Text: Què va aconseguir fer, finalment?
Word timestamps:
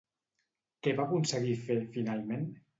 Què 0.87 0.95
va 1.01 1.05
aconseguir 1.05 1.55
fer, 1.69 1.79
finalment? 2.01 2.53